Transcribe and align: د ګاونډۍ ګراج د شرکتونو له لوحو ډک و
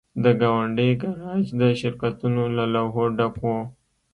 د 0.23 0.25
ګاونډۍ 0.41 0.91
ګراج 1.01 1.45
د 1.59 1.61
شرکتونو 1.81 2.43
له 2.57 2.65
لوحو 2.73 3.03
ډک 3.17 3.35
و 3.43 3.49